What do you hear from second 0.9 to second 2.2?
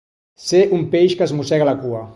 peix que es mossega la cua.